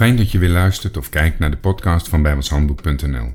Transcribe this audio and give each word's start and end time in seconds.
Fijn 0.00 0.16
dat 0.16 0.30
je 0.30 0.38
weer 0.38 0.48
luistert 0.48 0.96
of 0.96 1.08
kijkt 1.08 1.38
naar 1.38 1.50
de 1.50 1.56
podcast 1.56 2.08
van 2.08 2.22
bijbelshandboek.nl. 2.22 3.32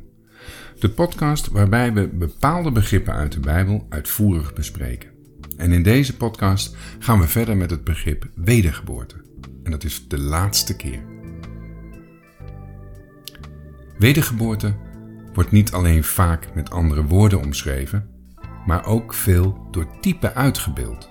De 0.80 0.90
podcast 0.90 1.48
waarbij 1.48 1.94
we 1.94 2.08
bepaalde 2.08 2.72
begrippen 2.72 3.14
uit 3.14 3.32
de 3.32 3.40
Bijbel 3.40 3.86
uitvoerig 3.90 4.54
bespreken. 4.54 5.10
En 5.58 5.72
in 5.72 5.84
deze 5.84 6.18
podcast 6.18 6.76
gaan 7.00 7.20
we 7.20 7.28
verder 7.28 7.58
met 7.58 7.70
het 7.70 7.84
begrip 7.84 8.30
wedergeboorte. 8.36 9.16
En 9.64 9.72
dat 9.72 9.84
is 9.84 10.08
de 10.08 10.20
laatste 10.20 10.76
keer. 10.76 11.04
Wedergeboorte 13.98 14.76
wordt 15.34 15.52
niet 15.52 15.72
alleen 15.72 16.04
vaak 16.04 16.56
met 16.56 16.70
andere 16.70 17.04
woorden 17.04 17.42
omschreven, 17.42 18.10
maar 18.66 18.86
ook 18.86 19.14
veel 19.14 19.68
door 19.72 19.88
type 20.02 20.34
uitgebeeld. 20.34 21.10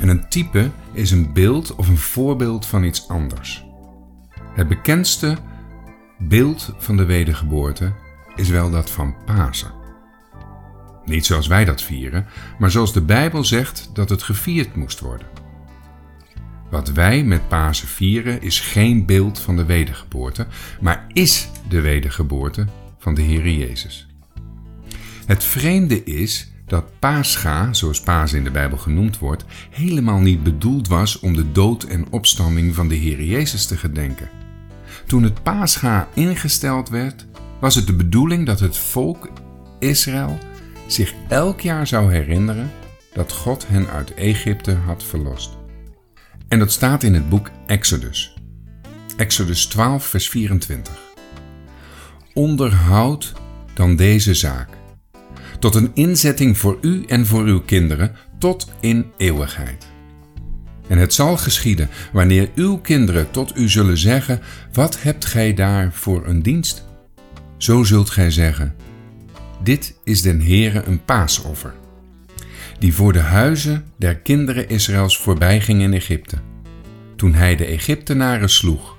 En 0.00 0.08
een 0.08 0.28
type 0.28 0.70
is 0.92 1.10
een 1.10 1.32
beeld 1.32 1.74
of 1.74 1.88
een 1.88 1.98
voorbeeld 1.98 2.66
van 2.66 2.84
iets 2.84 3.08
anders. 3.08 3.67
Het 4.58 4.68
bekendste 4.68 5.36
beeld 6.18 6.74
van 6.78 6.96
de 6.96 7.04
wedergeboorte 7.04 7.92
is 8.36 8.48
wel 8.48 8.70
dat 8.70 8.90
van 8.90 9.14
Pasen. 9.24 9.72
Niet 11.04 11.26
zoals 11.26 11.46
wij 11.46 11.64
dat 11.64 11.82
vieren, 11.82 12.26
maar 12.58 12.70
zoals 12.70 12.92
de 12.92 13.00
Bijbel 13.00 13.44
zegt 13.44 13.90
dat 13.92 14.08
het 14.08 14.22
gevierd 14.22 14.76
moest 14.76 15.00
worden. 15.00 15.26
Wat 16.70 16.92
wij 16.92 17.24
met 17.24 17.48
Pasen 17.48 17.88
vieren 17.88 18.42
is 18.42 18.60
geen 18.60 19.06
beeld 19.06 19.38
van 19.38 19.56
de 19.56 19.64
wedergeboorte, 19.64 20.46
maar 20.80 21.04
is 21.12 21.48
de 21.68 21.80
wedergeboorte 21.80 22.66
van 22.98 23.14
de 23.14 23.22
Heer 23.22 23.48
Jezus. 23.48 24.06
Het 25.26 25.44
vreemde 25.44 26.04
is 26.04 26.50
dat 26.66 26.98
Pascha, 26.98 27.72
zoals 27.72 28.00
Pasen 28.00 28.38
in 28.38 28.44
de 28.44 28.50
Bijbel 28.50 28.78
genoemd 28.78 29.18
wordt, 29.18 29.44
helemaal 29.70 30.20
niet 30.20 30.42
bedoeld 30.42 30.88
was 30.88 31.20
om 31.20 31.34
de 31.34 31.52
dood 31.52 31.84
en 31.84 32.06
opstanding 32.10 32.74
van 32.74 32.88
de 32.88 32.94
Heer 32.94 33.22
Jezus 33.22 33.66
te 33.66 33.76
gedenken. 33.76 34.46
Toen 35.08 35.22
het 35.22 35.42
Pascha 35.42 36.08
ingesteld 36.14 36.88
werd, 36.88 37.26
was 37.60 37.74
het 37.74 37.86
de 37.86 37.92
bedoeling 37.92 38.46
dat 38.46 38.60
het 38.60 38.76
volk 38.76 39.28
Israël 39.78 40.38
zich 40.86 41.14
elk 41.28 41.60
jaar 41.60 41.86
zou 41.86 42.12
herinneren 42.12 42.70
dat 43.12 43.32
God 43.32 43.68
hen 43.68 43.88
uit 43.88 44.14
Egypte 44.14 44.74
had 44.74 45.04
verlost. 45.04 45.50
En 46.48 46.58
dat 46.58 46.72
staat 46.72 47.02
in 47.02 47.14
het 47.14 47.28
boek 47.28 47.50
Exodus. 47.66 48.34
Exodus 49.16 49.66
12, 49.66 50.06
vers 50.06 50.28
24. 50.28 50.98
Onderhoud 52.34 53.32
dan 53.74 53.96
deze 53.96 54.34
zaak, 54.34 54.68
tot 55.58 55.74
een 55.74 55.90
inzetting 55.94 56.58
voor 56.58 56.78
u 56.80 57.04
en 57.04 57.26
voor 57.26 57.44
uw 57.44 57.60
kinderen 57.60 58.16
tot 58.38 58.72
in 58.80 59.12
eeuwigheid. 59.16 59.87
En 60.88 60.98
het 60.98 61.14
zal 61.14 61.36
geschieden 61.36 61.88
wanneer 62.12 62.48
uw 62.54 62.78
kinderen 62.78 63.30
tot 63.30 63.56
u 63.56 63.68
zullen 63.68 63.98
zeggen: 63.98 64.40
Wat 64.72 65.02
hebt 65.02 65.24
gij 65.24 65.54
daar 65.54 65.92
voor 65.92 66.26
een 66.26 66.42
dienst? 66.42 66.86
Zo 67.56 67.84
zult 67.84 68.10
gij 68.10 68.30
zeggen: 68.30 68.74
Dit 69.62 69.94
is 70.04 70.22
den 70.22 70.40
Heere 70.42 70.82
een 70.84 71.04
paasoffer, 71.04 71.74
die 72.78 72.94
voor 72.94 73.12
de 73.12 73.18
huizen 73.18 73.84
der 73.96 74.16
kinderen 74.16 74.68
Israëls 74.68 75.18
voorbijging 75.18 75.82
in 75.82 75.94
Egypte, 75.94 76.36
toen 77.16 77.34
hij 77.34 77.56
de 77.56 77.64
Egyptenaren 77.64 78.50
sloeg 78.50 78.96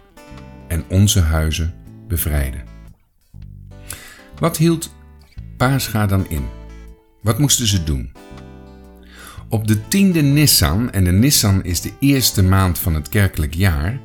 en 0.68 0.84
onze 0.90 1.20
huizen 1.20 1.74
bevrijdde. 2.08 2.58
Wat 4.40 4.58
hield 4.58 4.94
Paascha 5.58 6.06
dan 6.06 6.30
in? 6.30 6.48
Wat 7.22 7.40
moesten 7.40 7.68
ze 7.68 7.84
doen? 7.84 8.12
Op 9.52 9.68
de 9.68 9.88
tiende 9.88 10.22
Nissan, 10.22 10.92
en 10.92 11.04
de 11.04 11.12
Nissan 11.12 11.64
is 11.64 11.82
de 11.82 11.92
eerste 12.00 12.44
maand 12.44 12.80
van 12.80 12.94
het 12.94 13.10
kerkelijk 13.10 13.54
jaar, 13.54 14.00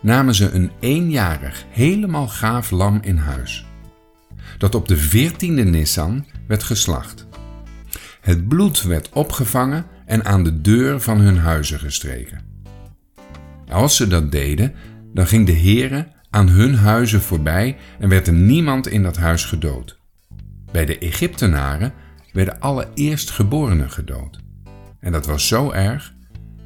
namen 0.00 0.34
ze 0.34 0.50
een 0.50 0.70
eenjarig, 0.80 1.64
helemaal 1.70 2.28
gaaf 2.28 2.70
lam 2.70 2.98
in 3.02 3.16
huis, 3.16 3.66
dat 4.58 4.74
op 4.74 4.88
de 4.88 4.96
veertiende 4.96 5.64
Nissan 5.64 6.24
werd 6.46 6.62
geslacht. 6.62 7.26
Het 8.20 8.48
bloed 8.48 8.82
werd 8.82 9.08
opgevangen 9.08 9.86
en 10.04 10.24
aan 10.24 10.44
de 10.44 10.60
deur 10.60 11.00
van 11.00 11.20
hun 11.20 11.38
huizen 11.38 11.78
gestreken. 11.78 12.40
Als 13.68 13.96
ze 13.96 14.06
dat 14.06 14.32
deden, 14.32 14.74
dan 15.14 15.26
ging 15.26 15.46
de 15.46 15.58
Heere 15.58 16.08
aan 16.30 16.48
hun 16.48 16.74
huizen 16.74 17.22
voorbij 17.22 17.76
en 17.98 18.08
werd 18.08 18.26
er 18.26 18.32
niemand 18.32 18.88
in 18.88 19.02
dat 19.02 19.16
huis 19.16 19.44
gedood. 19.44 19.98
Bij 20.72 20.84
de 20.84 20.98
Egyptenaren 20.98 21.92
werden 22.36 22.60
alle 22.60 22.88
eerstgeborenen 22.94 23.90
gedood. 23.90 24.38
En 25.00 25.12
dat 25.12 25.26
was 25.26 25.48
zo 25.48 25.70
erg 25.70 26.14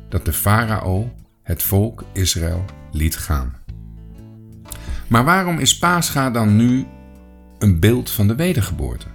dat 0.08 0.24
de 0.24 0.32
farao 0.32 1.12
het 1.42 1.62
volk 1.62 2.04
Israël 2.12 2.64
liet 2.92 3.16
gaan. 3.16 3.54
Maar 5.08 5.24
waarom 5.24 5.58
is 5.58 5.78
Pascha 5.78 6.30
dan 6.30 6.56
nu 6.56 6.86
een 7.58 7.80
beeld 7.80 8.10
van 8.10 8.28
de 8.28 8.34
wedergeboorte? 8.34 9.06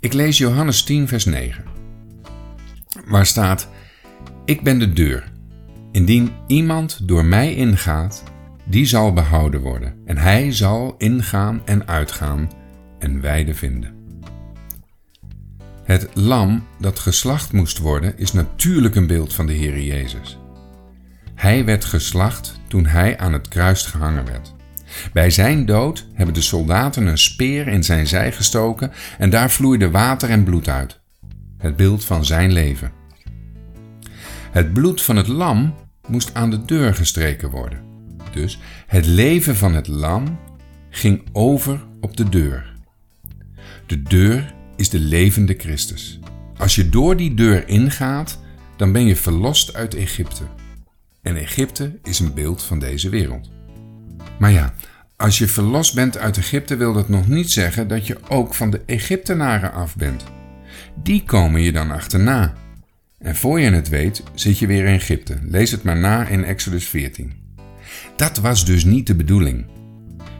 Ik 0.00 0.12
lees 0.12 0.38
Johannes 0.38 0.82
10, 0.82 1.08
vers 1.08 1.24
9, 1.24 1.64
waar 3.06 3.26
staat: 3.26 3.68
Ik 4.44 4.62
ben 4.62 4.78
de 4.78 4.92
deur. 4.92 5.32
Indien 5.92 6.30
iemand 6.46 7.08
door 7.08 7.24
mij 7.24 7.54
ingaat, 7.54 8.22
die 8.64 8.86
zal 8.86 9.12
behouden 9.12 9.60
worden, 9.60 9.94
en 10.04 10.16
hij 10.16 10.52
zal 10.52 10.94
ingaan 10.98 11.62
en 11.64 11.86
uitgaan 11.86 12.50
en 12.98 13.20
weide 13.20 13.54
vinden. 13.54 13.97
Het 15.88 16.08
lam 16.14 16.66
dat 16.78 16.98
geslacht 16.98 17.52
moest 17.52 17.78
worden 17.78 18.18
is 18.18 18.32
natuurlijk 18.32 18.94
een 18.94 19.06
beeld 19.06 19.34
van 19.34 19.46
de 19.46 19.52
Heer 19.52 19.80
Jezus. 19.80 20.38
Hij 21.34 21.64
werd 21.64 21.84
geslacht 21.84 22.60
toen 22.66 22.86
hij 22.86 23.18
aan 23.18 23.32
het 23.32 23.48
kruis 23.48 23.86
gehangen 23.86 24.24
werd. 24.24 24.54
Bij 25.12 25.30
zijn 25.30 25.66
dood 25.66 26.06
hebben 26.14 26.34
de 26.34 26.40
soldaten 26.40 27.06
een 27.06 27.18
speer 27.18 27.68
in 27.68 27.84
zijn 27.84 28.06
zij 28.06 28.32
gestoken 28.32 28.92
en 29.18 29.30
daar 29.30 29.50
vloeide 29.50 29.90
water 29.90 30.30
en 30.30 30.44
bloed 30.44 30.68
uit. 30.68 31.00
Het 31.58 31.76
beeld 31.76 32.04
van 32.04 32.24
zijn 32.24 32.52
leven. 32.52 32.92
Het 34.50 34.72
bloed 34.72 35.02
van 35.02 35.16
het 35.16 35.28
lam 35.28 35.74
moest 36.08 36.34
aan 36.34 36.50
de 36.50 36.64
deur 36.64 36.94
gestreken 36.94 37.50
worden. 37.50 37.80
Dus 38.32 38.58
het 38.86 39.06
leven 39.06 39.56
van 39.56 39.74
het 39.74 39.86
lam 39.86 40.38
ging 40.90 41.28
over 41.32 41.84
op 42.00 42.16
de 42.16 42.28
deur. 42.28 42.74
De 43.86 44.02
deur 44.02 44.56
is 44.78 44.88
de 44.88 44.98
levende 44.98 45.54
Christus. 45.58 46.18
Als 46.56 46.74
je 46.74 46.88
door 46.88 47.16
die 47.16 47.34
deur 47.34 47.68
ingaat, 47.68 48.38
dan 48.76 48.92
ben 48.92 49.06
je 49.06 49.16
verlost 49.16 49.74
uit 49.74 49.94
Egypte. 49.94 50.42
En 51.22 51.36
Egypte 51.36 51.98
is 52.02 52.18
een 52.18 52.34
beeld 52.34 52.62
van 52.62 52.78
deze 52.78 53.08
wereld. 53.08 53.50
Maar 54.38 54.52
ja, 54.52 54.74
als 55.16 55.38
je 55.38 55.46
verlost 55.46 55.94
bent 55.94 56.18
uit 56.18 56.36
Egypte 56.36 56.76
wil 56.76 56.92
dat 56.92 57.08
nog 57.08 57.28
niet 57.28 57.50
zeggen 57.50 57.88
dat 57.88 58.06
je 58.06 58.16
ook 58.28 58.54
van 58.54 58.70
de 58.70 58.80
Egyptenaren 58.86 59.72
af 59.72 59.96
bent. 59.96 60.24
Die 61.02 61.24
komen 61.24 61.62
je 61.62 61.72
dan 61.72 61.90
achterna. 61.90 62.54
En 63.18 63.36
voor 63.36 63.60
je 63.60 63.70
het 63.70 63.88
weet, 63.88 64.22
zit 64.34 64.58
je 64.58 64.66
weer 64.66 64.84
in 64.84 64.94
Egypte. 64.94 65.38
Lees 65.42 65.70
het 65.70 65.82
maar 65.82 65.98
na 65.98 66.26
in 66.26 66.44
Exodus 66.44 66.88
14. 66.88 67.32
Dat 68.16 68.36
was 68.36 68.64
dus 68.64 68.84
niet 68.84 69.06
de 69.06 69.14
bedoeling. 69.14 69.66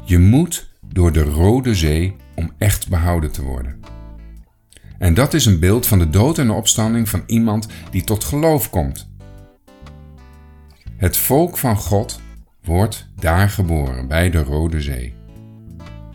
Je 0.05 0.19
moet 0.19 0.69
door 0.93 1.13
de 1.13 1.23
Rode 1.23 1.75
Zee 1.75 2.17
om 2.35 2.53
echt 2.59 2.89
behouden 2.89 3.33
te 3.33 3.43
worden. 3.43 3.98
En 4.99 5.15
dat 5.15 5.35
is 5.35 5.47
een 5.47 5.59
beeld 5.59 5.87
van 5.87 5.99
de 5.99 6.11
dood 6.11 6.39
en 6.39 6.47
de 6.47 6.53
opstanding 6.53 7.09
van 7.09 7.23
iemand 7.27 7.69
die 7.91 8.05
tot 8.05 8.25
geloof 8.25 8.71
komt. 8.71 9.11
Het 10.97 11.17
volk 11.17 11.59
van 11.59 11.77
God 11.77 12.21
wordt 12.65 13.09
daar 13.15 13.51
geboren, 13.51 14.09
bij 14.09 14.31
de 14.31 14.43
Rode 14.43 14.81
Zee. 14.81 15.15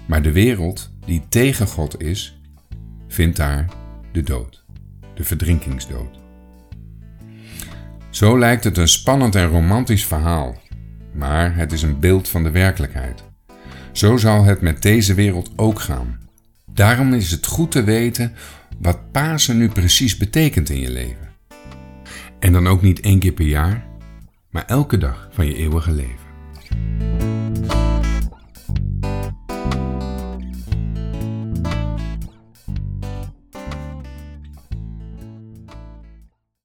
Maar 0.05 0.21
de 0.21 0.31
wereld 0.31 0.91
die 1.05 1.23
tegen 1.29 1.67
God 1.67 2.01
is, 2.01 2.41
vindt 3.07 3.37
daar 3.37 3.65
de 4.11 4.21
dood, 4.21 4.65
de 5.15 5.23
verdrinkingsdood. 5.23 6.19
Zo 8.09 8.39
lijkt 8.39 8.63
het 8.63 8.77
een 8.77 8.87
spannend 8.87 9.35
en 9.35 9.47
romantisch 9.47 10.05
verhaal, 10.05 10.57
maar 11.13 11.55
het 11.55 11.71
is 11.71 11.81
een 11.81 11.99
beeld 11.99 12.27
van 12.29 12.43
de 12.43 12.51
werkelijkheid. 12.51 13.23
Zo 13.91 14.17
zal 14.17 14.43
het 14.43 14.61
met 14.61 14.81
deze 14.81 15.13
wereld 15.13 15.51
ook 15.55 15.79
gaan. 15.79 16.22
Daarom 16.73 17.13
is 17.13 17.31
het 17.31 17.45
goed 17.45 17.71
te 17.71 17.83
weten 17.83 18.33
wat 18.79 19.11
Pasen 19.11 19.57
nu 19.57 19.69
precies 19.69 20.17
betekent 20.17 20.69
in 20.69 20.79
je 20.79 20.91
leven. 20.91 21.31
En 22.39 22.53
dan 22.53 22.67
ook 22.67 22.81
niet 22.81 22.99
één 22.99 23.19
keer 23.19 23.31
per 23.31 23.45
jaar, 23.45 23.85
maar 24.49 24.65
elke 24.65 24.97
dag 24.97 25.29
van 25.31 25.45
je 25.45 25.55
eeuwige 25.55 25.91
leven. 25.91 26.23